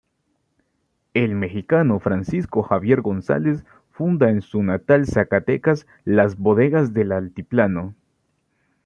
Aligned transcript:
El 1.13 1.35
mexicano 1.35 1.99
Francisco 1.99 2.63
Javier 2.63 3.01
González 3.01 3.65
funda 3.91 4.31
en 4.31 4.41
su 4.41 4.63
natal 4.63 5.05
Zacatecas 5.05 5.85
las 6.05 6.39
bodegas 6.39 6.91
del 6.95 7.11
Altiplano. 7.11 7.93